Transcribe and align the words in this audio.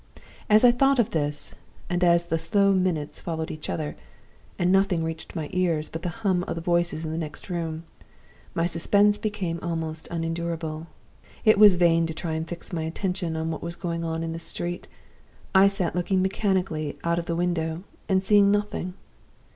As 0.49 0.65
I 0.65 0.71
thought 0.71 0.97
of 0.97 1.11
this, 1.11 1.53
and 1.87 2.03
as 2.03 2.25
the 2.25 2.39
slow 2.39 2.73
minutes 2.73 3.19
followed 3.21 3.51
each 3.51 3.69
other, 3.69 3.95
and 4.57 4.71
nothing 4.71 5.03
reached 5.03 5.35
my 5.35 5.47
ears 5.53 5.89
but 5.89 6.01
the 6.01 6.09
hum 6.25 6.43
of 6.47 6.57
voices 6.65 7.05
in 7.05 7.11
the 7.11 7.19
next 7.19 7.51
room, 7.51 7.83
my 8.55 8.65
suspense 8.65 9.19
became 9.19 9.59
almost 9.61 10.07
unendurable. 10.09 10.87
It 11.45 11.59
was 11.59 11.75
vain 11.75 12.07
to 12.07 12.15
try 12.15 12.31
and 12.33 12.47
fix 12.49 12.73
my 12.73 12.81
attention 12.81 13.35
on 13.37 13.51
what 13.51 13.61
was 13.61 13.75
going 13.75 14.03
on 14.03 14.23
in 14.23 14.33
the 14.33 14.39
street. 14.39 14.87
I 15.53 15.67
sat 15.67 15.93
looking 15.95 16.19
mechanically 16.23 16.97
out 17.03 17.19
of 17.19 17.27
the 17.27 17.35
window, 17.35 17.83
and 18.09 18.23
seeing 18.23 18.49
nothing. 18.49 18.95